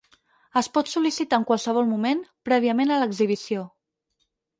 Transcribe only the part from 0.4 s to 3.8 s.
Es pot sol·licitar en qualsevol moment, prèviament a l'exhibició.